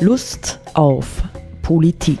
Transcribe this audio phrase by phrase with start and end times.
[0.00, 1.24] Lust auf
[1.60, 2.20] Politik.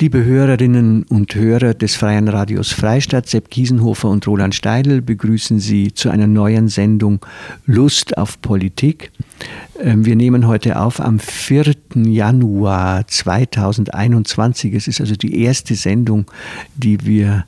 [0.00, 5.92] Liebe Hörerinnen und Hörer des Freien Radios Freistadt, Sepp Kiesenhofer und Roland Steidl begrüßen Sie
[5.92, 7.20] zu einer neuen Sendung
[7.66, 9.12] Lust auf Politik.
[9.80, 11.74] Ähm, wir nehmen heute auf am 4.
[11.94, 14.72] Januar 2021.
[14.74, 16.30] Es ist also die erste Sendung,
[16.76, 17.44] die wir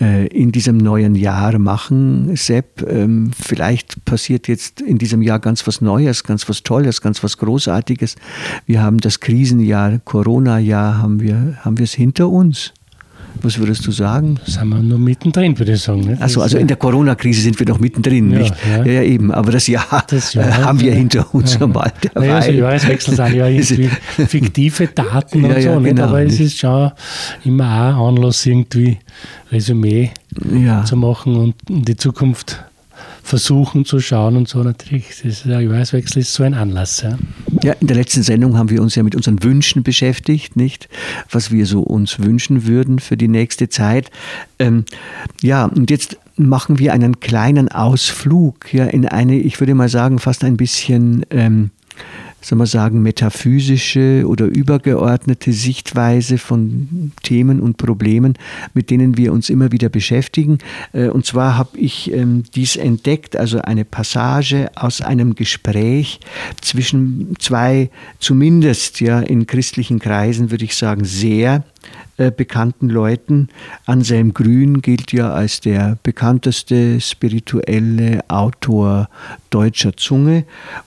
[0.00, 2.36] äh, in diesem neuen Jahr machen.
[2.36, 7.22] Sepp, ähm, vielleicht passiert jetzt in diesem Jahr ganz was Neues, ganz was Tolles, ganz
[7.24, 8.16] was Großartiges.
[8.66, 12.74] Wir haben das Krisenjahr, Corona-Jahr, haben wir, haben wir es hinter uns.
[13.42, 14.38] Was würdest du sagen?
[14.46, 16.16] Sind wir nur mittendrin, würde ich sagen.
[16.20, 18.54] Achso, also in der Corona-Krise sind wir noch mittendrin, ja, nicht?
[18.68, 18.84] Ja.
[18.84, 19.32] ja, eben.
[19.32, 21.66] Aber das Jahr, das Jahr haben wir hinter uns ja.
[21.66, 21.92] mal.
[22.14, 23.90] Naja, also Jahreswechsel sind ja irgendwie
[24.26, 25.96] fiktive Daten und so, nicht?
[25.96, 26.90] Genau, aber es ist schon
[27.44, 28.98] immer auch Anlass, irgendwie
[29.50, 30.10] Resümee
[30.84, 32.64] zu machen und in die Zukunft
[33.22, 35.06] versuchen zu schauen und so natürlich.
[35.22, 37.02] Das, der Jahreswechsel ist so ein Anlass.
[37.02, 37.16] Ja.
[37.62, 40.88] Ja, in der letzten Sendung haben wir uns ja mit unseren Wünschen beschäftigt, nicht?
[41.30, 44.10] Was wir so uns wünschen würden für die nächste Zeit.
[44.58, 44.84] Ähm,
[45.42, 50.18] ja, und jetzt machen wir einen kleinen Ausflug ja, in eine, ich würde mal sagen,
[50.18, 51.70] fast ein bisschen ähm,
[52.40, 58.34] soll man sagen, metaphysische oder übergeordnete Sichtweise von Themen und Problemen,
[58.74, 60.58] mit denen wir uns immer wieder beschäftigen.
[60.92, 66.20] Äh, und zwar habe ich ähm, dies entdeckt, also eine Passage aus einem Gespräch
[66.60, 71.64] zwischen zwei, zumindest ja in christlichen Kreisen, würde ich sagen, sehr
[72.16, 73.48] äh, bekannten Leuten.
[73.86, 79.08] Anselm Grün gilt ja als der bekannteste spirituelle Autor
[79.50, 80.44] deutscher Zunge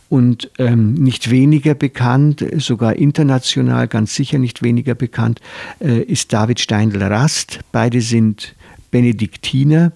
[0.10, 5.42] und ähm, nicht weniger bekannt, sogar international ganz sicher nicht weniger bekannt,
[5.80, 7.60] äh, ist David Steindl-Rast.
[7.72, 8.56] Beide sind
[8.92, 9.92] Benediktiner.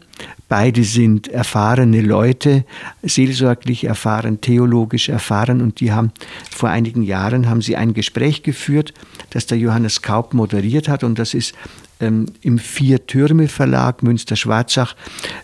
[0.49, 2.63] Beide sind erfahrene Leute,
[3.03, 6.11] seelsorglich erfahren, theologisch erfahren und die haben
[6.49, 8.93] vor einigen Jahren haben sie ein Gespräch geführt,
[9.31, 11.53] das der Johannes Kaup moderiert hat und das ist
[11.99, 14.95] ähm, im Vier-Türme-Verlag Münster-Schwarzach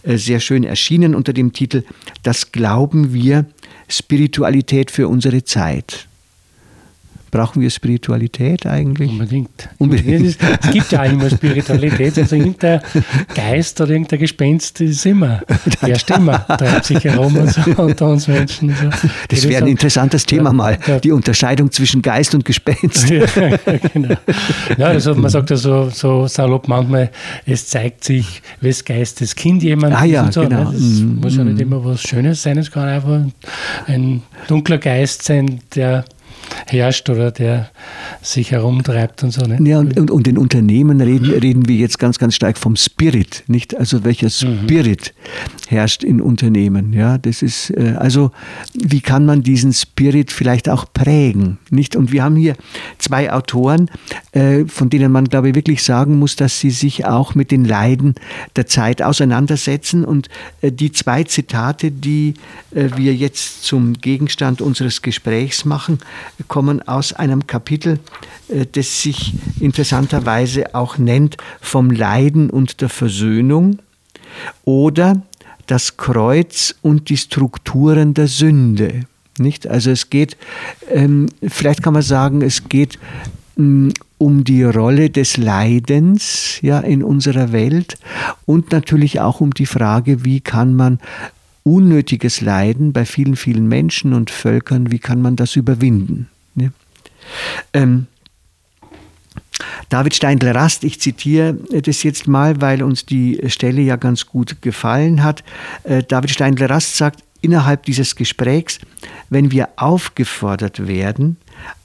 [0.03, 1.83] äh, sehr schön erschienen unter dem Titel
[2.21, 3.45] Das glauben wir,
[3.89, 6.07] Spiritualität für unsere Zeit.
[7.33, 9.09] Brauchen wir Spiritualität eigentlich?
[9.09, 9.67] Unbedingt.
[9.79, 10.37] Unbedingt.
[10.61, 12.15] Es gibt ja immer Spiritualität.
[12.19, 12.79] Also irgendein
[13.33, 15.41] Geist oder irgendein Gespenst ist immer.
[15.81, 18.75] Der Stimme treibt sich herum und so unter uns Menschen.
[18.75, 18.87] So.
[19.29, 20.99] Das wäre ein interessantes Thema ja, mal, ja.
[20.99, 23.09] die Unterscheidung zwischen Geist und Gespenst.
[23.13, 23.57] Ja,
[23.93, 24.15] genau.
[24.77, 27.09] ja also man sagt ja so, so salopp manchmal,
[27.47, 30.35] es zeigt sich, wes Geistes Kind jemand ah, ja, ist.
[30.35, 30.65] So, genau.
[30.65, 30.71] Ne?
[30.73, 31.61] Das mm, muss ja nicht mm.
[31.61, 33.21] immer was Schönes sein, es kann einfach
[33.87, 36.05] ein dunkler Geist sein, der
[36.67, 37.69] herrscht oder der
[38.21, 39.45] sich herumtreibt und so.
[39.45, 39.67] Nicht?
[39.67, 43.43] Ja, und, und, und in Unternehmen reden, reden wir jetzt ganz, ganz stark vom Spirit,
[43.47, 43.75] nicht?
[43.77, 44.63] Also welcher mhm.
[44.63, 45.69] Spirit mhm.
[45.69, 46.93] herrscht in Unternehmen?
[46.93, 48.31] Ja, das ist, äh, also
[48.73, 51.95] wie kann man diesen Spirit vielleicht auch prägen, nicht?
[51.95, 52.55] Und wir haben hier
[52.97, 53.89] zwei Autoren,
[54.31, 57.65] äh, von denen man, glaube ich, wirklich sagen muss, dass sie sich auch mit den
[57.65, 58.15] Leiden
[58.55, 60.29] der Zeit auseinandersetzen und
[60.61, 62.35] äh, die zwei Zitate, die
[62.71, 65.99] wir jetzt zum Gegenstand unseres Gesprächs machen,
[66.47, 67.99] kommen aus einem Kapitel,
[68.49, 73.79] äh, das sich interessanterweise auch nennt vom Leiden und der Versöhnung
[74.65, 75.21] oder
[75.67, 79.05] das Kreuz und die Strukturen der Sünde.
[79.39, 79.67] Nicht?
[79.67, 80.37] Also es geht,
[80.89, 82.99] ähm, vielleicht kann man sagen, es geht
[83.55, 87.97] mm, um die Rolle des Leidens ja, in unserer Welt
[88.45, 90.99] und natürlich auch um die Frage, wie kann man
[91.63, 96.29] unnötiges Leiden bei vielen, vielen Menschen und Völkern, wie kann man das überwinden?
[96.55, 96.71] Ne?
[97.73, 98.07] Ähm,
[99.89, 105.23] David Steindl-Rast, ich zitiere das jetzt mal, weil uns die Stelle ja ganz gut gefallen
[105.23, 105.43] hat.
[105.83, 108.79] Äh, David Steindl-Rast sagt innerhalb dieses Gesprächs,
[109.29, 111.37] wenn wir aufgefordert werden,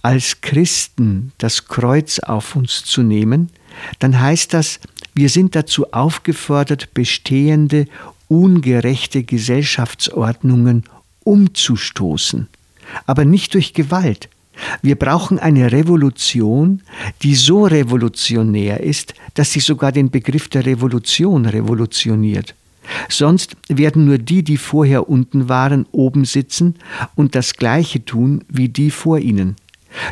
[0.02, 3.50] als Christen das Kreuz auf uns zu nehmen,
[3.98, 4.80] dann heißt das,
[5.14, 7.86] wir sind dazu aufgefordert, bestehende
[8.28, 10.84] ungerechte Gesellschaftsordnungen
[11.24, 12.48] umzustoßen,
[13.06, 14.28] aber nicht durch Gewalt.
[14.82, 16.82] Wir brauchen eine Revolution,
[17.22, 22.54] die so revolutionär ist, dass sie sogar den Begriff der Revolution revolutioniert.
[23.08, 26.76] Sonst werden nur die, die vorher unten waren, oben sitzen
[27.14, 29.56] und das Gleiche tun wie die vor ihnen.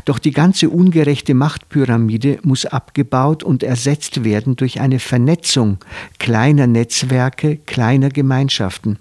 [0.04, 5.78] Doch die ganze ungerechte Machtpyramide muss abgebaut und ersetzt werden durch eine Vernetzung
[6.18, 8.98] kleiner Netzwerke, kleiner Gemeinschaften.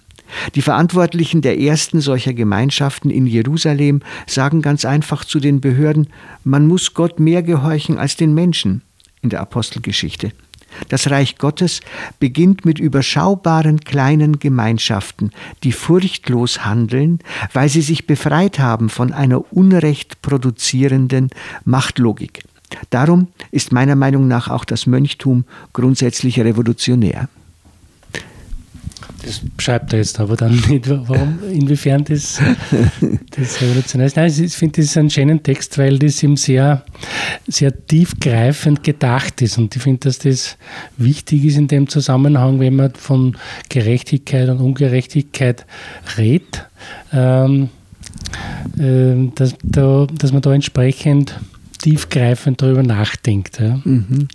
[0.56, 6.08] Die Verantwortlichen der ersten solcher Gemeinschaften in Jerusalem sagen ganz einfach zu den Behörden,
[6.44, 8.82] man muss Gott mehr gehorchen als den Menschen
[9.22, 10.32] in der Apostelgeschichte.
[10.90, 11.82] Das Reich Gottes
[12.20, 15.32] beginnt mit überschaubaren kleinen Gemeinschaften,
[15.64, 17.20] die furchtlos handeln,
[17.54, 21.30] weil sie sich befreit haben von einer unrecht produzierenden
[21.64, 22.44] Machtlogik.
[22.90, 27.30] Darum ist meiner Meinung nach auch das Mönchtum grundsätzlich revolutionär.
[29.26, 32.40] Das schreibt er jetzt aber dann nicht, warum, inwiefern das,
[33.36, 34.16] das revolutionär ist.
[34.16, 36.84] Nein, ich finde, das ist ein schöner Text, weil das ihm sehr,
[37.48, 39.58] sehr tiefgreifend gedacht ist.
[39.58, 40.58] Und ich finde, dass das
[40.98, 43.36] wichtig ist in dem Zusammenhang, wenn man von
[43.70, 45.66] Gerechtigkeit und Ungerechtigkeit
[46.18, 46.66] redet,
[47.12, 47.70] ähm,
[48.78, 51.40] äh, dass, da, dass man da entsprechend
[51.80, 53.60] tiefgreifend darüber nachdenkt.
[53.60, 53.80] Ja.
[53.84, 54.28] Mhm.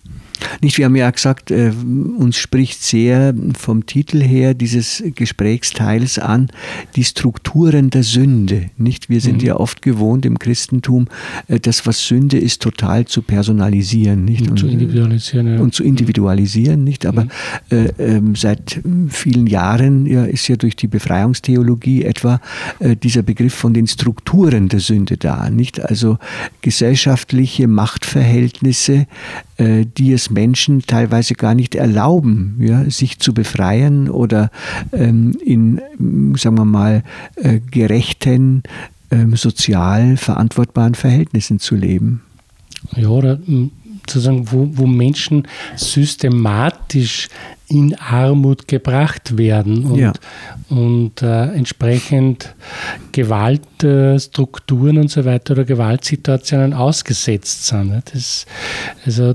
[0.61, 1.73] Nicht, wir haben ja gesagt, äh,
[2.19, 6.49] uns spricht sehr vom Titel her dieses Gesprächsteils an,
[6.97, 8.71] die Strukturen der Sünde.
[8.77, 9.49] Nicht, wir sind mhm.
[9.49, 11.09] ja oft gewohnt im Christentum,
[11.49, 14.43] äh, das, was Sünde ist, total zu personalisieren, nicht?
[14.43, 15.47] Und, und zu individualisieren.
[15.47, 15.61] Ja.
[15.61, 17.07] Und zu individualisieren, nicht?
[17.07, 17.31] Aber mhm.
[17.71, 22.41] äh, äh, seit vielen Jahren ja, ist ja durch die Befreiungstheologie etwa
[22.79, 25.81] äh, dieser Begriff von den Strukturen der Sünde da, nicht?
[25.81, 26.19] Also
[26.63, 29.07] gesellschaftliche Machtverhältnisse, äh,
[29.61, 34.51] die es Menschen teilweise gar nicht erlauben, ja, sich zu befreien oder
[34.93, 35.81] ähm, in,
[36.37, 37.03] sagen wir mal,
[37.37, 38.63] äh, gerechten,
[39.11, 42.23] ähm, sozial verantwortbaren Verhältnissen zu leben.
[42.97, 43.39] Ja, oder
[44.07, 45.47] sozusagen, wo, wo Menschen
[45.77, 47.29] systematisch
[47.71, 50.13] in Armut gebracht werden und, ja.
[50.71, 52.53] und äh, entsprechend
[53.13, 58.03] Gewaltstrukturen äh, und so weiter oder Gewaltsituationen ausgesetzt sind.
[58.13, 58.45] Das,
[59.07, 59.35] also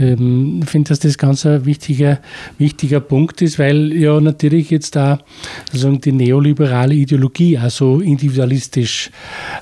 [0.00, 2.18] ähm, ich finde, dass das ganz ein wichtiger,
[2.58, 5.20] wichtiger Punkt ist, weil ja natürlich jetzt da
[5.66, 9.12] sozusagen die neoliberale Ideologie also individualistisch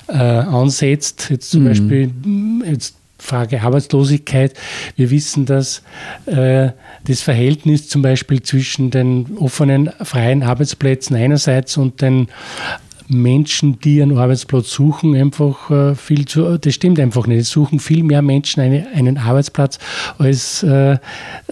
[0.07, 1.27] äh, ansetzt.
[1.29, 1.67] Jetzt zum mhm.
[1.67, 2.11] Beispiel
[2.71, 2.95] jetzt
[3.25, 4.53] Frage Arbeitslosigkeit.
[4.95, 5.81] Wir wissen, dass
[6.25, 6.69] äh,
[7.05, 12.27] das Verhältnis zum Beispiel zwischen den offenen, freien Arbeitsplätzen einerseits und den
[13.07, 17.41] Menschen, die einen Arbeitsplatz suchen, einfach äh, viel zu, das stimmt einfach nicht.
[17.41, 19.79] Es suchen viel mehr Menschen eine, einen Arbeitsplatz,
[20.17, 20.97] als äh,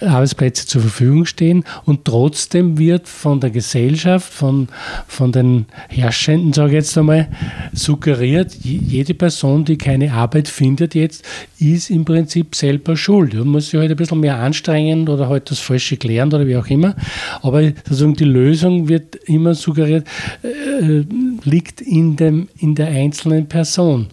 [0.01, 1.63] Arbeitsplätze zur Verfügung stehen.
[1.85, 4.67] Und trotzdem wird von der Gesellschaft, von,
[5.07, 7.27] von den Herrschenden, sage ich jetzt einmal,
[7.71, 11.23] suggeriert, jede Person, die keine Arbeit findet jetzt,
[11.59, 13.33] ist im Prinzip selber schuld.
[13.33, 16.57] Man muss sich halt ein bisschen mehr anstrengen oder halt das Falsche klären oder wie
[16.57, 16.95] auch immer.
[17.41, 20.07] Aber sozusagen die Lösung wird immer suggeriert,
[20.41, 21.03] äh,
[21.45, 24.07] liegt in, dem, in der einzelnen Person.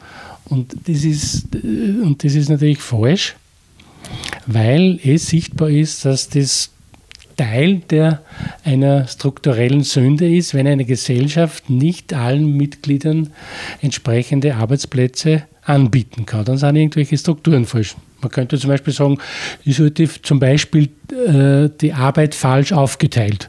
[0.45, 3.37] Und das, ist, äh, und das ist natürlich falsch,
[4.47, 6.71] weil es sichtbar ist, dass das
[7.37, 8.23] Teil der,
[8.65, 13.31] einer strukturellen Sünde ist, wenn eine Gesellschaft nicht allen Mitgliedern
[13.81, 16.45] entsprechende Arbeitsplätze anbieten kann.
[16.45, 17.97] Dann sind irgendwelche Strukturen falsch.
[18.21, 19.19] Man könnte zum Beispiel sagen,
[19.65, 23.49] ich sollte zum Beispiel äh, die Arbeit falsch aufgeteilt.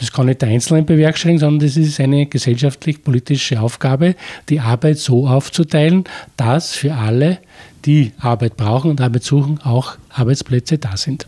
[0.00, 4.16] Das kann nicht der Einzelne bewerkstelligen, sondern das ist eine gesellschaftlich-politische Aufgabe,
[4.48, 6.04] die Arbeit so aufzuteilen,
[6.36, 7.38] dass für alle,
[7.84, 11.26] die Arbeit brauchen und Arbeit suchen, auch Arbeitsplätze da sind.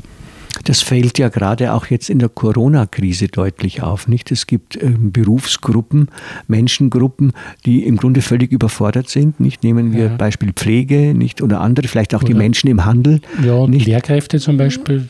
[0.65, 4.31] Das fällt ja gerade auch jetzt in der Corona-Krise deutlich auf, nicht?
[4.31, 6.09] Es gibt äh, Berufsgruppen,
[6.49, 7.33] Menschengruppen,
[7.65, 9.63] die im Grunde völlig überfordert sind, nicht?
[9.63, 10.17] Nehmen wir ja.
[10.17, 11.43] Beispiel Pflege, nicht?
[11.43, 13.21] Oder andere, vielleicht auch oder, die Menschen im Handel.
[13.45, 13.87] Ja, nicht?
[13.87, 15.09] Lehrkräfte zum Beispiel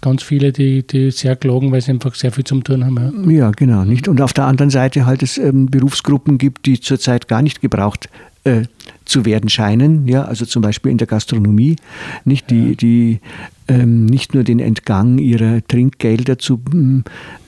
[0.00, 3.30] ganz viele, die, die sehr klagen, weil sie einfach sehr viel zum tun haben.
[3.30, 3.84] Ja, ja genau.
[3.84, 4.08] Nicht?
[4.08, 8.08] Und auf der anderen Seite halt es ähm, Berufsgruppen gibt, die zurzeit gar nicht gebraucht
[8.44, 8.62] äh,
[9.04, 11.76] zu werden scheinen, ja, also zum Beispiel in der Gastronomie,
[12.24, 13.20] nicht die, die
[13.68, 16.60] ähm, nicht nur den Entgang ihrer Trinkgelder zu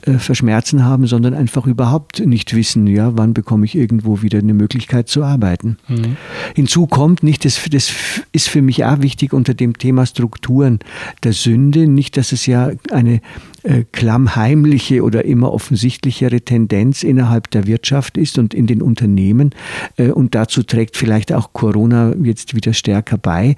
[0.02, 4.54] äh, verschmerzen haben, sondern einfach überhaupt nicht wissen, ja, wann bekomme ich irgendwo wieder eine
[4.54, 5.76] Möglichkeit zu arbeiten.
[5.88, 6.16] Mhm.
[6.54, 7.92] Hinzu kommt nicht, das, das
[8.32, 10.78] ist für mich auch wichtig unter dem Thema Strukturen
[11.22, 13.20] der Sünde, nicht, dass es ja eine
[13.64, 19.50] äh, klammheimliche oder immer offensichtlichere Tendenz innerhalb der Wirtschaft ist und in den Unternehmen.
[19.96, 23.56] Äh, und dazu trägt vielleicht auch Corona jetzt wieder stärker bei,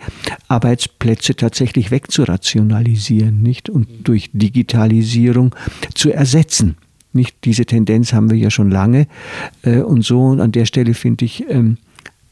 [0.49, 3.69] Arbeitsplätze tatsächlich wegzurationalisieren, nicht?
[3.69, 5.55] Und durch Digitalisierung
[5.95, 6.77] zu ersetzen.
[7.13, 7.37] Nicht?
[7.45, 9.07] Diese Tendenz haben wir ja schon lange.
[9.63, 11.79] Äh, und so und an der Stelle finde ich, ähm,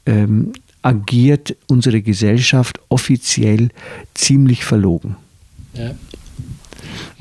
[0.07, 3.71] ähm, agiert unsere Gesellschaft offiziell
[4.13, 5.17] ziemlich verlogen.
[5.73, 5.95] Ja.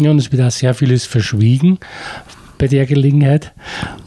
[0.01, 1.79] Ja, und es wird auch sehr vieles verschwiegen
[2.57, 3.53] bei der Gelegenheit.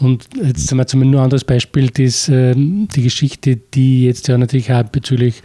[0.00, 4.28] Und jetzt haben wir zum nur ein anderes Beispiel, das, äh, die Geschichte, die jetzt
[4.28, 5.42] ja natürlich auch bezüglich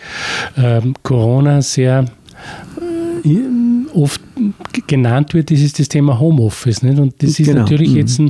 [0.56, 2.06] äh, Corona sehr
[3.26, 4.22] äh, oft
[4.88, 6.84] genannt wird, das ist das Thema Homeoffice.
[6.84, 7.00] Nicht?
[7.00, 7.62] Und das ist genau.
[7.62, 7.98] natürlich mhm.
[7.98, 8.30] jetzt ein,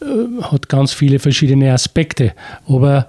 [0.00, 2.32] äh, hat ganz viele verschiedene Aspekte.
[2.66, 3.08] Aber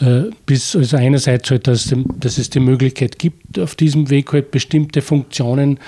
[0.00, 4.50] äh, bis also einerseits halt, dass, dass, es die Möglichkeit gibt, auf diesem Weg halt
[4.50, 5.78] bestimmte Funktionen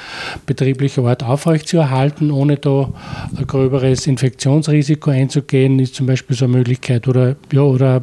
[0.46, 2.92] betrieblicher Art aufrechtzuerhalten, ohne da
[3.36, 8.02] ein gröberes Infektionsrisiko einzugehen, ist zum Beispiel so eine Möglichkeit oder ja, oder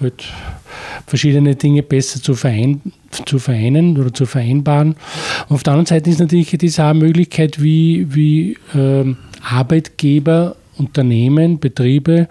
[0.00, 0.24] halt
[1.06, 2.80] verschiedene Dinge besser zu, verein,
[3.26, 4.96] zu vereinen oder zu vereinbaren.
[5.48, 10.56] Und auf der anderen Seite ist natürlich diese auch eine Möglichkeit, wie, wie äh, Arbeitgeber
[10.78, 12.28] Unternehmen, Betriebe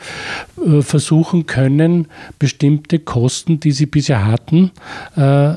[0.66, 2.08] äh, versuchen können,
[2.40, 4.72] bestimmte Kosten, die sie bisher hatten,
[5.16, 5.56] äh, äh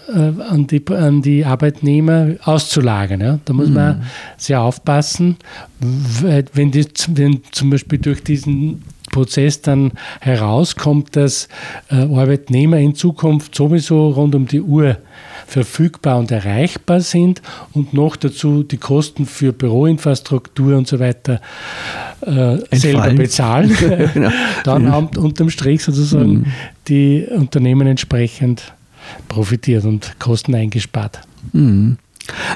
[0.49, 3.21] an, die, an die Arbeitnehmer auszulagern.
[3.21, 3.39] Ja?
[3.45, 3.75] Da muss mhm.
[3.75, 4.03] man
[4.37, 5.37] sehr aufpassen,
[5.81, 8.83] wenn, die, wenn zum Beispiel durch diesen
[9.15, 11.49] Prozess dann herauskommt, dass
[11.89, 14.99] äh, Arbeitnehmer in Zukunft sowieso rund um die Uhr
[15.47, 17.41] verfügbar und erreichbar sind
[17.75, 21.41] und noch dazu die Kosten für Büroinfrastruktur und so weiter
[22.23, 23.77] äh, selber bezahlen,
[24.15, 24.31] genau.
[24.65, 26.47] dann haben unterm Strich sozusagen mhm.
[26.89, 28.73] die Unternehmen entsprechend
[29.29, 31.21] profitiert und Kosten eingespart.
[31.53, 31.99] Mhm.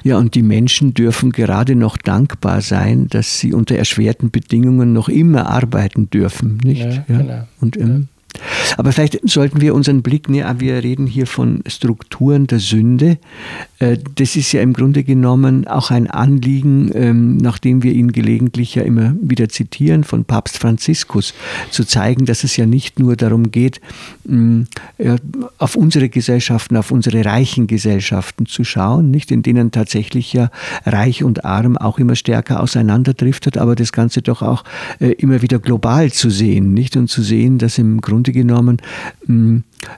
[0.04, 5.08] Ja, und die Menschen dürfen gerade noch dankbar sein, dass sie unter erschwerten Bedingungen noch
[5.08, 6.82] immer arbeiten dürfen, nicht?
[6.82, 7.18] Ja, ja.
[7.18, 7.48] Genau.
[7.60, 8.08] Und ähm,
[8.76, 13.18] aber vielleicht sollten wir unseren Blick, ne, wir reden hier von Strukturen der Sünde.
[13.78, 18.74] Äh, das ist ja im Grunde genommen auch ein Anliegen, ähm, nachdem wir ihn gelegentlich
[18.74, 21.34] ja immer wieder zitieren, von Papst Franziskus,
[21.70, 23.80] zu zeigen, dass es ja nicht nur darum geht,
[25.58, 30.50] auf unsere Gesellschaften, auf unsere reichen Gesellschaften zu schauen, nicht in denen tatsächlich ja
[30.84, 34.64] reich und arm auch immer stärker auseinanderdriftet, aber das Ganze doch auch
[35.00, 38.80] äh, immer wieder global zu sehen, nicht und zu sehen, dass im Grunde genommen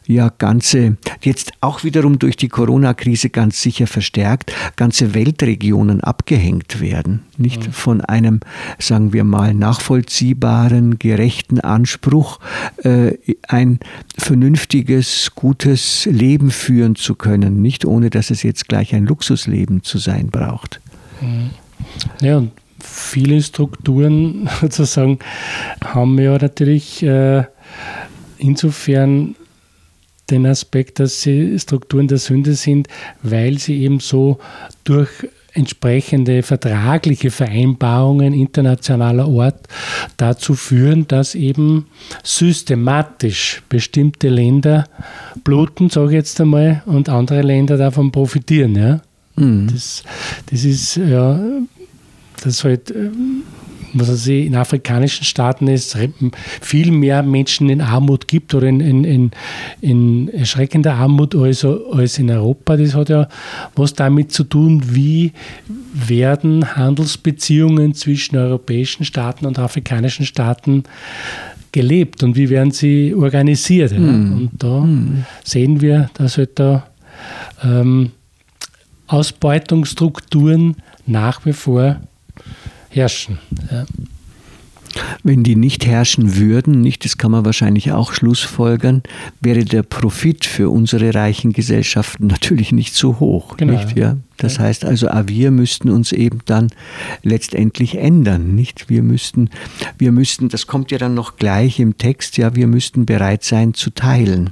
[0.07, 7.23] ja ganze, jetzt auch wiederum durch die Corona-Krise ganz sicher verstärkt, ganze Weltregionen abgehängt werden.
[7.37, 7.73] Nicht mhm.
[7.73, 8.41] von einem,
[8.79, 12.41] sagen wir mal, nachvollziehbaren, gerechten Anspruch,
[12.85, 13.17] äh,
[13.49, 13.81] ein
[14.19, 19.99] vernünftiges, gutes Leben führen zu können, nicht ohne dass es jetzt gleich ein Luxusleben zu
[19.99, 20.81] sein braucht.
[21.21, 21.51] Mhm.
[22.21, 25.19] Ja, und viele Strukturen sozusagen
[25.83, 27.45] haben ja natürlich äh,
[28.41, 29.35] insofern
[30.31, 32.89] den Aspekt, dass sie Strukturen der Sünde sind,
[33.23, 34.39] weil sie eben so
[34.85, 35.11] durch
[35.53, 39.67] entsprechende vertragliche Vereinbarungen internationaler Art
[40.17, 41.87] dazu führen, dass eben
[42.23, 44.85] systematisch bestimmte Länder
[45.43, 48.77] bluten, sage ich jetzt einmal, und andere Länder davon profitieren.
[48.77, 49.01] Ja?
[49.37, 49.69] Mhm.
[49.73, 50.05] Das,
[50.51, 51.41] das ist ja,
[52.43, 53.43] das halt ähm,
[53.93, 55.97] was weiß ich, in afrikanischen Staaten es
[56.61, 59.31] viel mehr Menschen in Armut gibt oder in, in, in,
[59.81, 62.77] in erschreckender Armut als, als in Europa.
[62.77, 63.29] Das hat ja
[63.75, 65.33] was damit zu tun, wie
[65.93, 70.85] werden Handelsbeziehungen zwischen europäischen Staaten und afrikanischen Staaten
[71.73, 73.93] gelebt und wie werden sie organisiert.
[73.97, 74.33] Mm.
[74.33, 75.25] Und da mm.
[75.45, 76.87] sehen wir, dass halt da
[77.63, 78.11] ähm,
[79.07, 82.01] Ausbeutungsstrukturen nach wie vor
[82.91, 83.39] herrschen.
[83.71, 83.87] Ja.
[85.23, 89.03] Wenn die nicht herrschen würden, nicht, das kann man wahrscheinlich auch schlussfolgern,
[89.41, 93.57] wäre der Profit für unsere reichen Gesellschaften natürlich nicht so hoch.
[93.57, 93.75] Genau.
[93.75, 94.17] Nicht, ja?
[94.37, 94.65] Das ja.
[94.65, 96.71] heißt also, auch wir müssten uns eben dann
[97.23, 98.89] letztendlich ändern, nicht?
[98.89, 99.51] Wir müssten,
[99.99, 103.75] wir müssten, das kommt ja dann noch gleich im Text, ja, wir müssten bereit sein
[103.75, 104.51] zu teilen.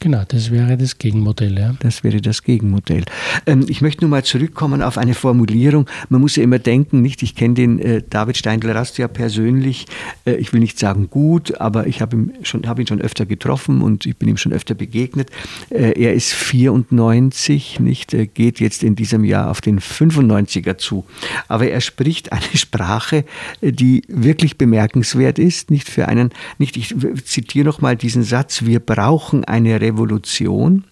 [0.00, 1.58] Genau, das wäre das Gegenmodell.
[1.58, 1.74] Ja.
[1.80, 3.04] Das wäre das Gegenmodell.
[3.46, 5.86] Ähm, ich möchte nur mal zurückkommen auf eine Formulierung.
[6.08, 7.22] Man muss ja immer denken, nicht?
[7.22, 9.86] Ich kenne den äh, David Steindl-Rast ja persönlich.
[10.24, 13.26] Äh, ich will nicht sagen gut, aber ich habe ihn, schon, hab ihn schon öfter
[13.26, 15.30] getroffen und ich bin ihm schon öfter begegnet.
[15.70, 18.14] Äh, er ist 94, nicht?
[18.14, 21.06] Er geht jetzt in diesem Jahr auf den 95er zu.
[21.48, 23.24] Aber er spricht eine Sprache,
[23.62, 29.44] die wirklich bemerkenswert ist, nicht für einen, nicht, ich zitiere nochmal diesen Satz, wir brauchen
[29.44, 30.84] eine Revolution,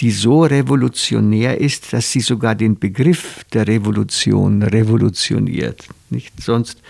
[0.00, 5.88] die so revolutionär ist, dass sie sogar den Begriff der Revolution revolutioniert.
[6.10, 6.80] Nicht sonst.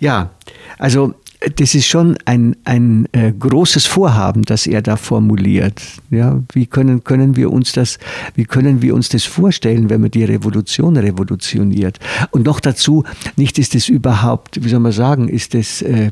[0.00, 0.30] Ja,
[0.78, 1.14] also
[1.56, 5.82] das ist schon ein, ein äh, großes Vorhaben, das er da formuliert.
[6.10, 7.98] Ja, wie können, können wir uns das,
[8.34, 11.98] wie können wir uns das vorstellen, wenn man die Revolution revolutioniert?
[12.30, 13.04] Und noch dazu,
[13.36, 16.10] nicht ist es überhaupt, wie soll man sagen, ist es äh,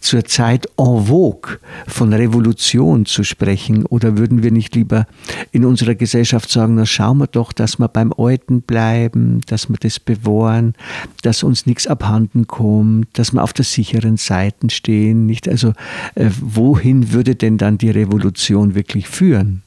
[0.00, 3.86] zurzeit en vogue, von Revolution zu sprechen?
[3.86, 5.06] Oder würden wir nicht lieber
[5.52, 9.76] in unserer Gesellschaft sagen, na schauen wir doch, dass wir beim Alten bleiben, dass wir
[9.78, 10.74] das bewahren,
[11.22, 15.26] dass uns nichts abhanden kommt, dass wir auf der sicheren Seite stehen.
[15.26, 15.48] Nicht?
[15.48, 15.72] Also
[16.14, 19.62] äh, wohin würde denn dann die Revolution wirklich führen?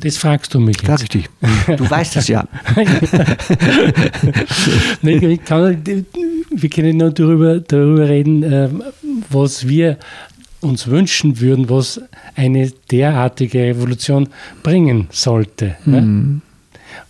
[0.00, 0.86] Das fragst du mich jetzt.
[0.86, 1.28] Frag ich dich.
[1.76, 2.46] Du weißt es ja.
[5.02, 5.82] ich kann,
[6.50, 8.68] wir können nur darüber, darüber reden, äh,
[9.30, 9.98] was wir
[10.60, 12.00] uns wünschen würden, was
[12.34, 14.28] eine derartige Revolution
[14.62, 15.76] bringen sollte.
[15.84, 16.42] Mhm.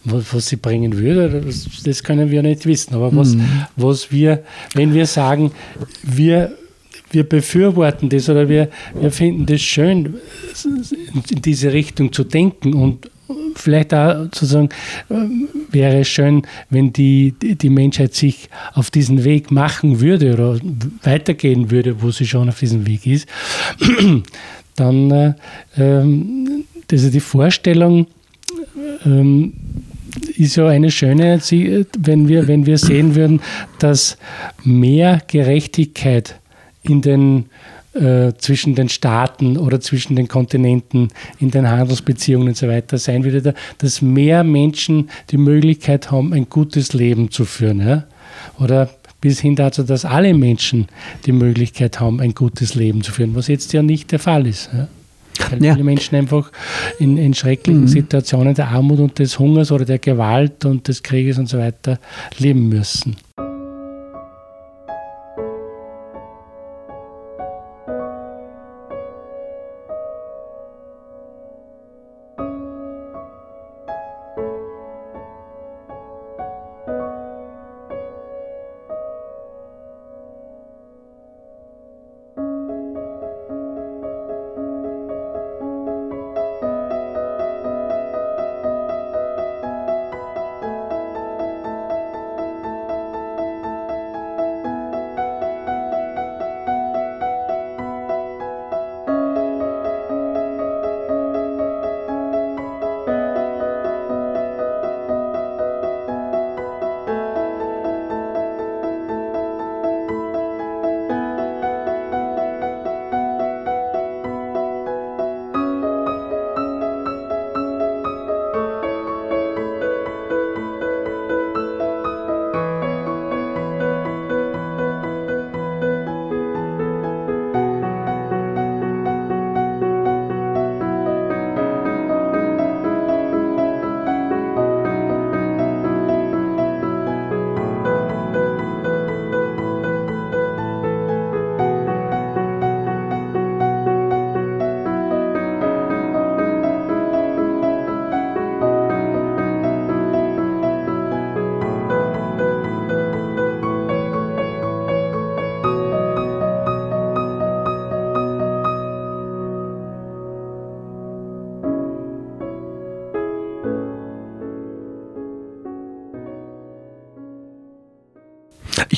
[0.04, 2.94] Was, was, sie bringen würde, das, das, können wir nicht wissen.
[2.94, 3.66] Aber was, mhm.
[3.76, 4.42] was wir,
[4.74, 5.52] wenn wir sagen,
[6.02, 6.52] wir
[7.10, 8.68] wir befürworten das oder wir,
[9.00, 10.16] wir finden das schön,
[11.30, 13.10] in diese Richtung zu denken und
[13.54, 14.68] vielleicht auch zu sagen,
[15.70, 20.58] wäre es schön, wenn die, die Menschheit sich auf diesen Weg machen würde oder
[21.02, 23.28] weitergehen würde, wo sie schon auf diesem Weg ist,
[24.76, 25.34] dann äh,
[25.76, 28.06] ähm, also die Vorstellung
[29.04, 29.52] ähm,
[30.37, 31.40] ist ja eine schöne,
[31.99, 33.40] wenn wir, wenn wir sehen würden,
[33.78, 34.16] dass
[34.64, 36.38] mehr Gerechtigkeit
[36.82, 37.46] in den,
[37.94, 41.08] äh, zwischen den Staaten oder zwischen den Kontinenten,
[41.38, 46.49] in den Handelsbeziehungen und so weiter sein würde, dass mehr Menschen die Möglichkeit haben, ein
[46.49, 47.80] gutes Leben zu führen.
[47.80, 48.04] Ja?
[48.58, 50.88] Oder bis hin dazu, dass alle Menschen
[51.25, 54.70] die Möglichkeit haben, ein gutes Leben zu führen, was jetzt ja nicht der Fall ist.
[54.73, 54.88] Ja?
[55.40, 55.72] Weil ja.
[55.72, 56.50] viele Menschen einfach
[56.98, 57.88] in, in schrecklichen mhm.
[57.88, 61.98] Situationen der Armut und des Hungers oder der Gewalt und des Krieges und so weiter
[62.38, 63.16] leben müssen.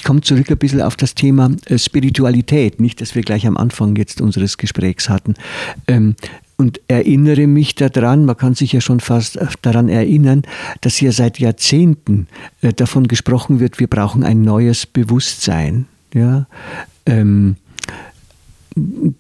[0.09, 3.95] Komme zurück ein bisschen auf das Thema äh, Spiritualität, nicht, dass wir gleich am Anfang
[3.97, 5.35] jetzt unseres Gesprächs hatten.
[5.87, 6.15] Ähm,
[6.57, 10.45] und erinnere mich daran, man kann sich ja schon fast äh, daran erinnern,
[10.81, 12.27] dass hier seit Jahrzehnten
[12.63, 15.85] äh, davon gesprochen wird, wir brauchen ein neues Bewusstsein.
[16.15, 16.47] Ja?
[17.05, 17.57] Ähm,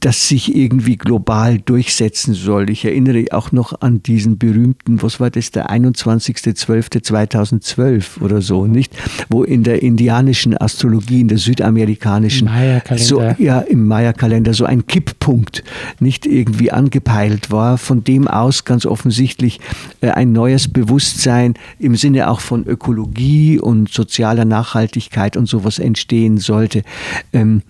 [0.00, 2.70] das sich irgendwie global durchsetzen soll.
[2.70, 8.94] Ich erinnere auch noch an diesen berühmten, was war das, der 21.12.2012 oder so, nicht?
[9.28, 13.04] Wo in der indianischen Astrologie, in der südamerikanischen, Maya-Kalender.
[13.04, 15.62] so, ja, im Maya-Kalender so ein Kipppunkt
[16.00, 19.60] nicht irgendwie angepeilt war, von dem aus ganz offensichtlich
[20.00, 26.38] äh, ein neues Bewusstsein im Sinne auch von Ökologie und sozialer Nachhaltigkeit und sowas entstehen
[26.38, 26.82] sollte.
[27.32, 27.62] Ähm,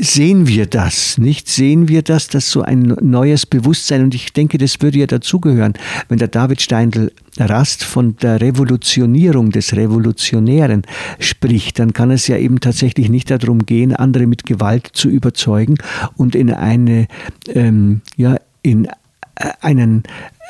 [0.00, 1.31] sehen wir das, nicht?
[1.32, 5.06] Nicht sehen wir das, dass so ein neues Bewusstsein, und ich denke, das würde ja
[5.06, 5.72] dazugehören,
[6.10, 10.82] wenn der David Steindl Rast von der Revolutionierung des Revolutionären
[11.18, 15.76] spricht, dann kann es ja eben tatsächlich nicht darum gehen, andere mit Gewalt zu überzeugen
[16.18, 17.08] und in eine,
[17.48, 20.02] ähm, ja, in äh, einen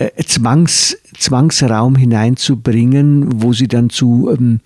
[0.03, 4.61] äh, Zwangs, Zwangsraum hineinzubringen, wo sie dann zu ähm,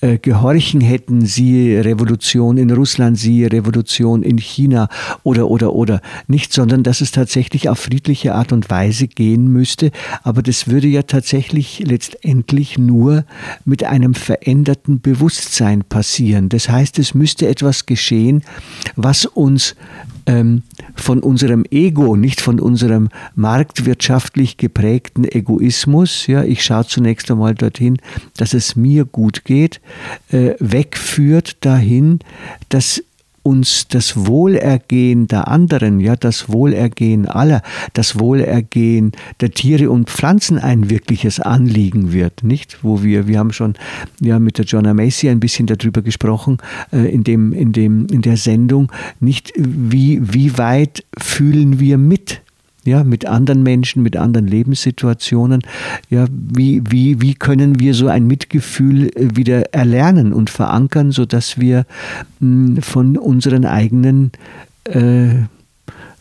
[0.00, 4.88] äh, gehorchen hätten, siehe Revolution in Russland, siehe Revolution in China
[5.22, 9.90] oder oder oder nicht, sondern dass es tatsächlich auf friedliche Art und Weise gehen müsste.
[10.22, 13.24] Aber das würde ja tatsächlich letztendlich nur
[13.64, 16.48] mit einem veränderten Bewusstsein passieren.
[16.48, 18.42] Das heißt, es müsste etwas geschehen,
[18.96, 19.76] was uns
[20.26, 20.62] ähm,
[20.94, 27.98] von unserem Ego, nicht von unserem marktwirtschaftlich geprägten Egoismus, ja, ich schaue zunächst einmal dorthin,
[28.36, 29.80] dass es mir gut geht,
[30.30, 32.20] äh, wegführt dahin,
[32.68, 33.02] dass
[33.42, 40.58] uns das Wohlergehen der anderen, ja, das Wohlergehen aller, das Wohlergehen der Tiere und Pflanzen
[40.58, 42.78] ein wirkliches Anliegen wird, nicht?
[42.82, 43.74] Wo wir, wir haben schon
[44.20, 46.58] ja mit der Joanna Macy ein bisschen darüber gesprochen,
[46.92, 52.42] äh, in dem, in dem, in der Sendung, nicht wie, wie weit fühlen wir mit
[52.84, 55.62] ja, mit anderen Menschen, mit anderen Lebenssituationen.
[56.10, 61.58] Ja, wie, wie, wie können wir so ein Mitgefühl äh, wieder erlernen und verankern, sodass
[61.58, 61.86] wir
[62.40, 64.32] hm, von unseren eigenen
[64.84, 65.42] äh,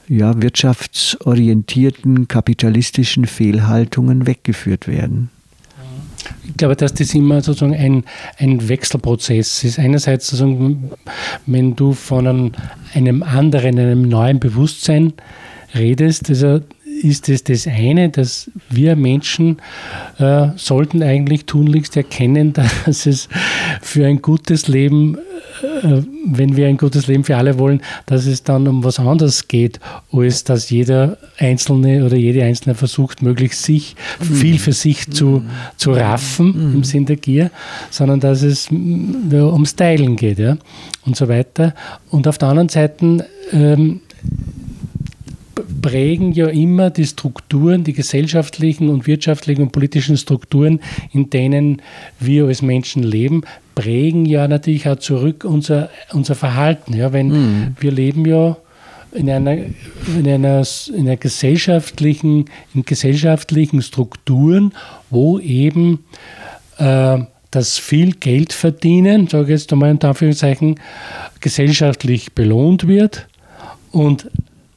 [0.07, 5.29] ja, wirtschaftsorientierten, kapitalistischen Fehlhaltungen weggeführt werden?
[6.47, 8.03] Ich glaube, dass das immer sozusagen ein,
[8.37, 9.79] ein Wechselprozess ist.
[9.79, 10.91] Einerseits sozusagen,
[11.47, 12.51] wenn du von einem,
[12.93, 15.13] einem anderen, einem neuen Bewusstsein
[15.75, 16.61] redest, also
[17.03, 19.57] ist es das eine, dass wir Menschen
[20.19, 22.53] äh, sollten eigentlich tunlichst erkennen,
[22.85, 23.29] dass es
[23.81, 25.17] für ein gutes Leben,
[25.83, 29.47] äh, wenn wir ein gutes Leben für alle wollen, dass es dann um was anderes
[29.47, 29.79] geht,
[30.11, 34.35] als dass jeder Einzelne oder jede Einzelne versucht, möglichst sich mhm.
[34.35, 35.49] viel für sich zu, mhm.
[35.77, 36.75] zu raffen mhm.
[36.75, 37.51] im Sinn der Gier,
[37.89, 40.57] sondern dass es ja, ums Teilen geht ja,
[41.05, 41.73] und so weiter.
[42.09, 44.01] Und auf der anderen Seite ähm,
[45.81, 50.79] prägen ja immer die Strukturen, die gesellschaftlichen und wirtschaftlichen und politischen Strukturen,
[51.11, 51.81] in denen
[52.19, 53.43] wir als Menschen leben,
[53.75, 56.93] prägen ja natürlich auch zurück unser, unser Verhalten.
[56.93, 57.75] Ja, wenn mhm.
[57.79, 58.57] wir leben ja
[59.11, 60.63] in einer, in einer,
[60.95, 64.73] in einer gesellschaftlichen, in gesellschaftlichen Strukturen,
[65.09, 66.05] wo eben
[66.77, 67.19] äh,
[67.51, 70.79] das viel Geld verdienen, sage ich jetzt einmal in Anführungszeichen,
[71.41, 73.27] gesellschaftlich belohnt wird
[73.91, 74.29] und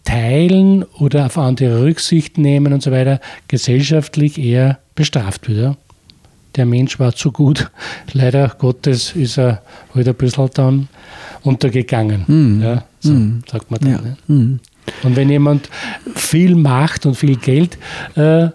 [0.05, 5.59] Teilen oder auf andere Rücksicht nehmen und so weiter gesellschaftlich eher bestraft wird.
[5.59, 5.77] Ja?
[6.57, 7.71] Der Mensch war zu gut.
[8.13, 9.63] Leider Gottes ist er
[9.95, 10.89] halt ein bisschen dann
[11.43, 12.25] untergegangen.
[12.27, 12.63] Mhm.
[12.63, 13.43] Ja, so mhm.
[13.51, 13.91] sagt man dann.
[13.91, 14.01] Ja.
[14.01, 14.17] Ne?
[14.29, 14.61] Mhm.
[15.03, 15.71] Und wenn jemand
[16.15, 17.79] viel Macht und viel Geld
[18.17, 18.49] äh,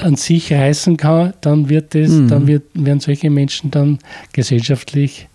[0.00, 2.28] an sich reißen kann, dann wird das, mhm.
[2.28, 3.98] dann wird, werden solche Menschen dann
[4.32, 5.28] gesellschaftlich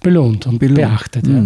[0.00, 0.78] belohnt und belohnt.
[0.78, 1.26] beachtet.
[1.26, 1.44] Ja.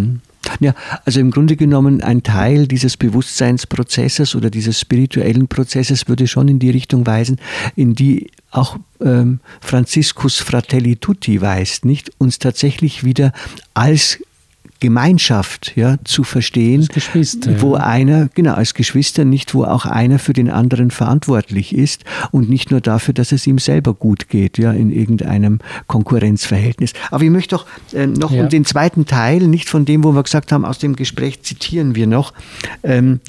[0.60, 0.74] Ja,
[1.04, 6.58] also im Grunde genommen ein Teil dieses Bewusstseinsprozesses oder dieses spirituellen Prozesses würde schon in
[6.58, 7.40] die Richtung weisen,
[7.76, 12.10] in die auch ähm, Franziskus Fratelli Tutti weist, nicht?
[12.18, 13.32] Uns tatsächlich wieder
[13.74, 14.18] als
[14.82, 16.88] Gemeinschaft ja, zu verstehen,
[17.60, 17.84] wo ja.
[17.84, 22.72] einer, genau, als Geschwister nicht, wo auch einer für den anderen verantwortlich ist und nicht
[22.72, 26.94] nur dafür, dass es ihm selber gut geht, ja, in irgendeinem Konkurrenzverhältnis.
[27.12, 28.42] Aber ich möchte doch äh, noch ja.
[28.42, 31.94] um den zweiten Teil, nicht von dem, wo wir gesagt haben, aus dem Gespräch zitieren
[31.94, 32.32] wir noch,
[32.82, 33.20] ähm,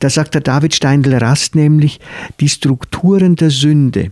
[0.00, 2.00] da sagt der David Steindl-Rast nämlich,
[2.40, 4.10] die Strukturen der Sünde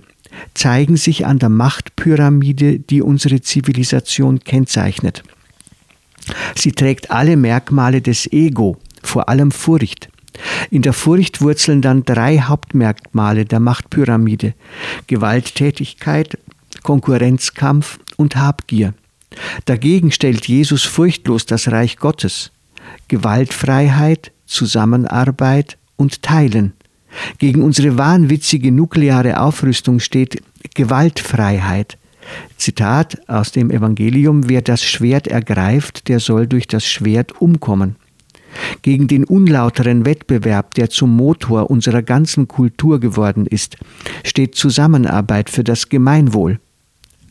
[0.55, 5.25] zeigen sich an der Machtpyramide, die unsere Zivilisation kennzeichnet.
[6.55, 10.09] Sie trägt alle Merkmale des Ego, vor allem Furcht.
[10.71, 14.55] In der Furcht wurzeln dann drei Hauptmerkmale der Machtpyramide
[15.07, 16.39] Gewalttätigkeit,
[16.83, 18.95] Konkurrenzkampf und Habgier.
[19.65, 22.51] Dagegen stellt Jesus furchtlos das Reich Gottes,
[23.09, 26.73] Gewaltfreiheit, Zusammenarbeit und Teilen.
[27.39, 30.43] Gegen unsere wahnwitzige nukleare Aufrüstung steht
[30.75, 31.97] Gewaltfreiheit,
[32.57, 37.97] Zitat aus dem Evangelium, wer das Schwert ergreift, der soll durch das Schwert umkommen.
[38.83, 43.77] Gegen den unlauteren Wettbewerb, der zum Motor unserer ganzen Kultur geworden ist,
[44.23, 46.61] steht Zusammenarbeit für das Gemeinwohl.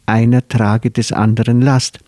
[0.05, 1.99] Einer trage des anderen Last.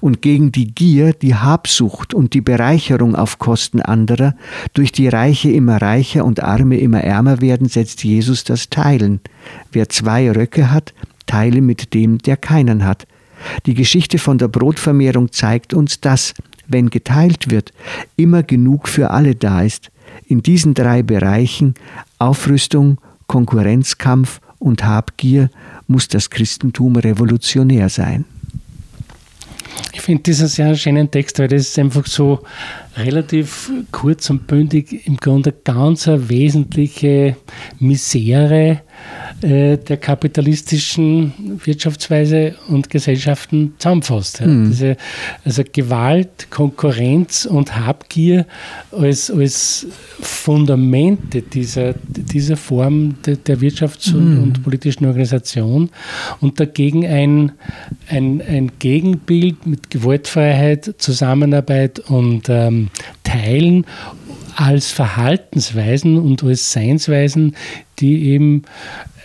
[0.00, 4.34] Und gegen die Gier, die Habsucht und die Bereicherung auf Kosten anderer,
[4.74, 9.20] durch die Reiche immer reicher und Arme immer ärmer werden, setzt Jesus das Teilen.
[9.70, 10.92] Wer zwei Röcke hat,
[11.26, 13.06] teile mit dem, der keinen hat.
[13.66, 16.34] Die Geschichte von der Brotvermehrung zeigt uns, dass,
[16.68, 17.72] wenn geteilt wird,
[18.16, 19.90] immer genug für alle da ist.
[20.26, 21.74] In diesen drei Bereichen
[22.18, 25.50] Aufrüstung, Konkurrenzkampf und Habgier
[25.86, 28.24] muss das Christentum revolutionär sein.
[29.92, 32.40] Ich finde das einen sehr schönen Text, weil das ist einfach so
[32.96, 37.36] relativ kurz und bündig im Grunde ganz eine wesentliche
[37.78, 38.82] Misere
[39.42, 44.40] äh, der kapitalistischen Wirtschaftsweise und Gesellschaften zusammenfasst.
[44.40, 44.46] Ja.
[44.46, 44.68] Mhm.
[44.68, 44.96] Diese,
[45.44, 48.46] also Gewalt, Konkurrenz und Habgier
[48.92, 49.86] als, als
[50.20, 54.42] Fundamente dieser, dieser Form de, der Wirtschafts- und, mhm.
[54.42, 55.90] und, politischen Organisation
[56.40, 57.52] und dagegen ein,
[58.08, 62.88] ein, ein Gegenbild mit Gewaltfreiheit, Zusammenarbeit und ähm,
[63.24, 63.86] Teilen
[64.60, 67.56] als Verhaltensweisen und als Seinsweisen,
[67.98, 68.64] die eben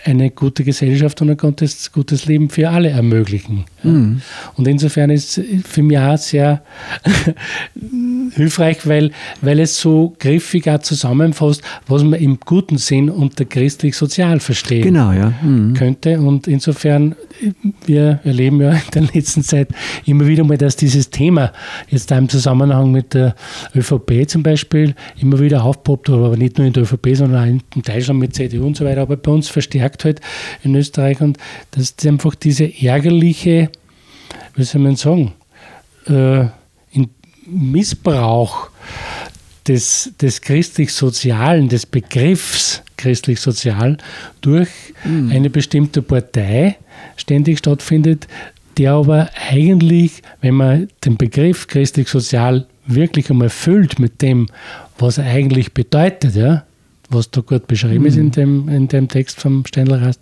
[0.02, 3.66] eine gute Gesellschaft und ein gutes, gutes Leben für alle ermöglichen.
[3.82, 4.22] Mhm.
[4.54, 6.62] Und insofern ist für mich auch sehr
[8.36, 14.40] hilfreich, weil, weil es so griffig auch zusammenfasst, was man im guten Sinn unter christlich-sozial
[14.40, 15.32] verstehen genau, ja.
[15.42, 15.74] mhm.
[15.74, 16.20] könnte.
[16.20, 17.16] Und insofern,
[17.86, 19.68] wir erleben ja in der letzten Zeit
[20.04, 21.52] immer wieder mal, dass dieses Thema
[21.88, 23.34] jetzt da im Zusammenhang mit der
[23.74, 27.82] ÖVP zum Beispiel immer wieder aufpoppt, aber nicht nur in der ÖVP, sondern auch in
[27.82, 30.20] Deutschland mit CDU und so weiter, aber bei uns verstärkt halt
[30.62, 31.38] in Österreich und
[31.70, 33.70] das ist einfach diese ärgerliche,
[34.54, 35.32] wie soll man sagen,
[36.06, 36.46] äh,
[37.46, 38.70] Missbrauch
[39.66, 43.98] des, des christlich-sozialen, des Begriffs christlich-sozial
[44.40, 44.68] durch
[45.04, 45.30] mhm.
[45.30, 46.76] eine bestimmte Partei
[47.16, 48.26] ständig stattfindet,
[48.78, 54.46] der aber eigentlich, wenn man den Begriff christlich-sozial wirklich einmal füllt mit dem,
[54.98, 56.64] was er eigentlich bedeutet, ja,
[57.08, 58.06] was da gut beschrieben mhm.
[58.06, 60.12] ist in dem, in dem Text vom Steinler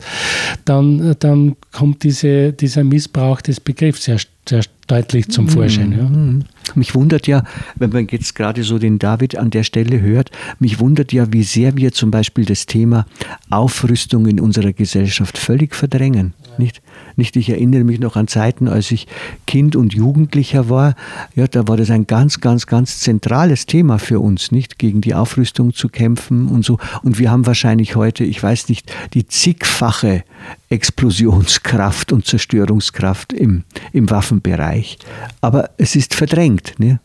[0.64, 5.92] dann, dann kommt diese, dieser Missbrauch des Begriffs sehr, sehr deutlich zum Vorschein.
[5.92, 6.04] Ja.
[6.04, 6.44] Mhm.
[6.74, 7.44] Mich wundert ja,
[7.76, 11.42] wenn man jetzt gerade so den David an der Stelle hört, mich wundert ja, wie
[11.42, 13.06] sehr wir zum Beispiel das Thema
[13.50, 16.34] Aufrüstung in unserer Gesellschaft völlig verdrängen.
[16.58, 16.82] Nicht?
[17.16, 19.06] Nicht, ich erinnere mich noch an Zeiten, als ich
[19.46, 20.94] Kind und Jugendlicher war.
[21.34, 25.14] Ja, da war das ein ganz, ganz, ganz zentrales Thema für uns, nicht gegen die
[25.14, 26.78] Aufrüstung zu kämpfen und so.
[27.02, 30.24] Und wir haben wahrscheinlich heute, ich weiß nicht, die zigfache
[30.68, 34.98] Explosionskraft und Zerstörungskraft im, im Waffenbereich.
[35.40, 36.74] Aber es ist verdrängt.
[36.78, 37.00] Ne?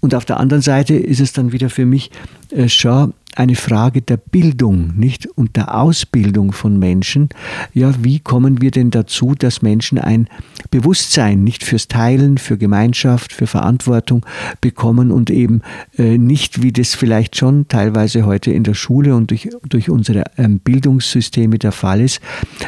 [0.00, 2.10] Und auf der anderen Seite ist es dann wieder für mich
[2.50, 5.26] äh, schon eine Frage der Bildung, nicht?
[5.26, 7.28] Und der Ausbildung von Menschen.
[7.72, 10.28] Ja, wie kommen wir denn dazu, dass Menschen ein
[10.72, 14.26] Bewusstsein nicht fürs Teilen, für Gemeinschaft, für Verantwortung
[14.60, 15.62] bekommen und eben
[15.96, 20.24] äh, nicht, wie das vielleicht schon teilweise heute in der Schule und durch, durch unsere
[20.36, 22.20] ähm, Bildungssysteme der Fall ist,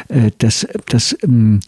[0.07, 1.59] äh, dass, dass ähm,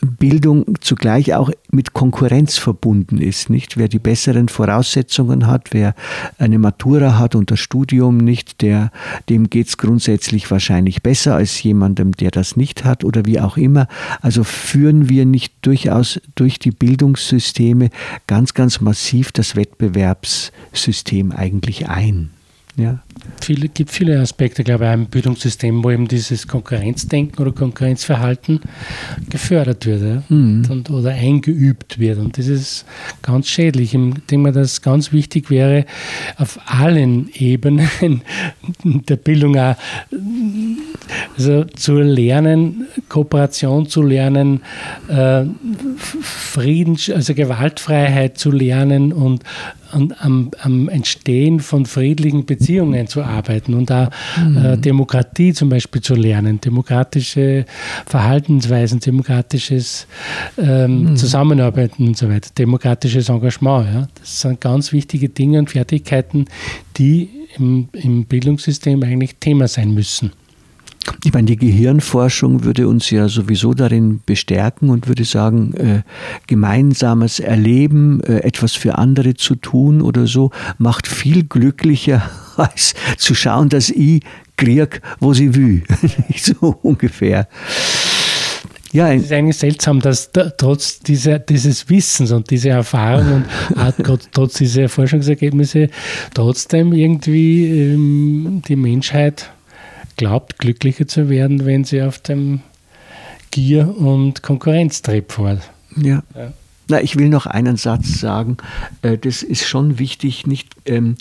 [0.00, 3.76] Bildung zugleich auch mit Konkurrenz verbunden ist, nicht?
[3.76, 5.94] Wer die besseren Voraussetzungen hat, wer
[6.38, 8.90] eine Matura hat und das Studium nicht, der,
[9.28, 13.56] dem geht es grundsätzlich wahrscheinlich besser als jemandem, der das nicht hat oder wie auch
[13.56, 13.88] immer.
[14.20, 17.90] Also führen wir nicht durchaus durch die Bildungssysteme
[18.26, 22.30] ganz, ganz massiv das Wettbewerbssystem eigentlich ein.
[22.76, 23.00] Ja.
[23.40, 28.60] Viele, gibt viele Aspekte, glaube ich, im Bildungssystem, wo eben dieses Konkurrenzdenken oder Konkurrenzverhalten
[29.30, 30.22] gefördert wird ja?
[30.28, 30.66] mhm.
[30.68, 32.18] und, oder eingeübt wird.
[32.18, 32.84] Und das ist
[33.22, 33.94] ganz schädlich.
[33.94, 34.00] Ich
[34.30, 35.84] denke mal, dass ganz wichtig wäre,
[36.36, 37.88] auf allen Ebenen
[38.84, 39.76] der Bildung auch
[41.36, 44.60] also zu lernen, Kooperation zu lernen,
[45.08, 45.44] äh,
[45.98, 49.42] Frieden, also Gewaltfreiheit zu lernen und
[49.90, 54.56] an, am, am, Entstehen von friedlichen Beziehungen zu arbeiten und da mhm.
[54.56, 57.64] äh, Demokratie zum Beispiel zu lernen, demokratische
[58.06, 60.06] Verhaltensweisen, demokratisches
[60.58, 61.16] ähm, mhm.
[61.16, 63.86] Zusammenarbeiten und so weiter, demokratisches Engagement.
[63.92, 64.08] Ja.
[64.18, 66.46] Das sind ganz wichtige Dinge und Fertigkeiten,
[66.96, 70.32] die im, im Bildungssystem eigentlich Thema sein müssen.
[71.24, 76.02] Ich meine, die Gehirnforschung würde uns ja sowieso darin bestärken und würde sagen, äh,
[76.46, 83.34] gemeinsames Erleben, äh, etwas für andere zu tun oder so, macht viel glücklicher, als zu
[83.34, 84.22] schauen, dass ich
[84.56, 85.82] krieg, wo sie will.
[86.36, 87.48] so ungefähr.
[88.92, 93.44] Ja, es ist eigentlich seltsam, dass da, trotz dieser, dieses Wissens und dieser Erfahrung
[93.74, 95.88] und trotz dieser Forschungsergebnisse
[96.32, 99.50] trotzdem irgendwie ähm, die Menschheit
[100.18, 102.60] glaubt, glücklicher zu werden, wenn sie auf dem
[103.50, 105.70] Gier- und Konkurrenztrip fährt.
[105.96, 106.22] Ja.
[106.34, 106.52] ja.
[106.88, 108.58] Na, ich will noch einen Satz sagen.
[109.00, 111.16] Äh, das ist schon wichtig, nicht ähm,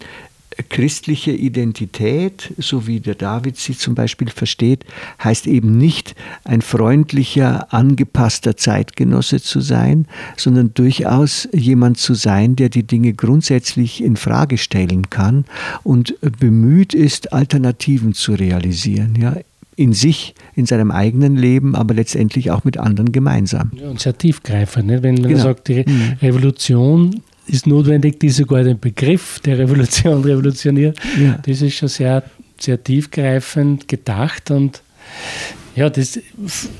[0.63, 4.85] christliche Identität, so wie der David sie zum Beispiel versteht,
[5.23, 12.69] heißt eben nicht ein freundlicher, angepasster Zeitgenosse zu sein, sondern durchaus jemand zu sein, der
[12.69, 15.45] die Dinge grundsätzlich in Frage stellen kann
[15.83, 19.15] und bemüht ist, Alternativen zu realisieren.
[19.19, 19.35] Ja,
[19.77, 23.71] in sich, in seinem eigenen Leben, aber letztendlich auch mit anderen gemeinsam.
[23.75, 24.87] Ja, und sehr tiefgreifend.
[24.87, 25.03] Ne?
[25.03, 25.43] Wenn man genau.
[25.43, 26.13] sagt, die mhm.
[26.19, 30.97] Revolution ist notwendig, die sogar den Begriff der Revolution revolutioniert.
[31.19, 31.39] Ja.
[31.45, 32.23] Das ist schon sehr,
[32.59, 34.81] sehr tiefgreifend gedacht und
[35.75, 36.19] ja, das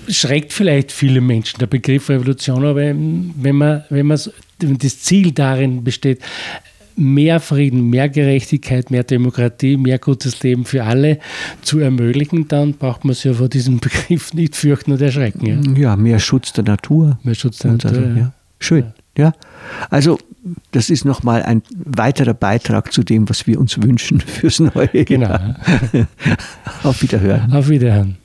[0.10, 4.20] schreckt vielleicht viele Menschen, der Begriff Revolution, aber wenn man, wenn man
[4.60, 6.20] das Ziel darin besteht,
[6.98, 11.20] mehr Frieden, mehr Gerechtigkeit, mehr Demokratie, mehr gutes Leben für alle
[11.62, 15.76] zu ermöglichen, dann braucht man sich ja vor diesem Begriff nicht fürchten und erschrecken.
[15.76, 17.20] Ja, ja mehr Schutz der Natur.
[17.24, 17.92] Mehr Schutz der Natur.
[17.92, 18.34] Also, ja.
[18.60, 18.84] Schön.
[18.84, 18.94] Ja.
[19.90, 20.18] Also
[20.72, 25.38] das ist nochmal ein weiterer Beitrag zu dem, was wir uns wünschen fürs neue Genau.
[26.84, 27.52] Auf Wiederhören.
[27.54, 28.18] Auf Wiederhören.